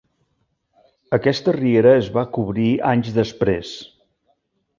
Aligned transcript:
Aquesta 1.17 1.53
riera 1.57 1.91
es 1.99 2.09
va 2.15 2.23
cobrir 2.39 2.67
anys 2.93 3.13
després. 3.19 3.77